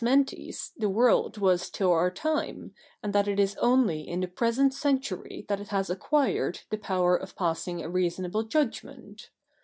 [0.03, 4.73] ientis the world was till our time, and that it is only in the present
[4.73, 9.29] century that it has acquired the power of passing a reasonable judgment.